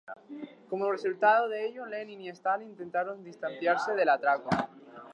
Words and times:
Como 0.67 0.91
resultado 0.91 1.47
de 1.47 1.67
ello, 1.67 1.85
Lenin 1.85 2.21
y 2.21 2.29
Stalin 2.29 2.69
intentaron 2.71 3.23
distanciarse 3.23 3.93
del 3.93 4.09
atraco. 4.09 4.49